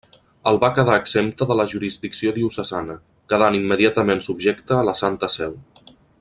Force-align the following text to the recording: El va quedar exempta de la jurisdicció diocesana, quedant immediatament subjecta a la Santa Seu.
El 0.51 0.55
va 0.61 0.69
quedar 0.77 0.95
exempta 1.01 1.47
de 1.51 1.57
la 1.59 1.65
jurisdicció 1.73 2.33
diocesana, 2.39 2.95
quedant 3.35 3.59
immediatament 3.59 4.25
subjecta 4.31 4.79
a 4.81 4.89
la 4.89 4.97
Santa 5.03 5.31
Seu. 5.37 5.55